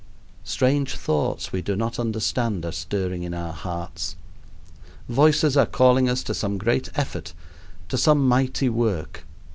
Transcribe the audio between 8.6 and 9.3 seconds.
work.